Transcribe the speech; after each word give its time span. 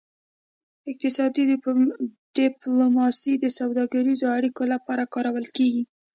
اقتصادي 0.91 1.41
ډیپلوماسي 2.37 3.33
د 3.39 3.45
سوداګریزو 3.59 4.25
اړیکو 4.37 4.63
لپاره 4.73 5.03
کارول 5.13 5.45
کیږي 5.55 5.83